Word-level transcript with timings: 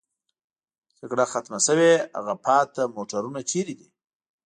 جګړه 0.99 1.25
ختمه 1.31 1.59
شوې، 1.67 1.93
هغه 2.17 2.33
پاتې 2.45 2.81
موټرونه 2.95 3.39
چېرې 3.51 3.73
دي؟ 3.79 3.87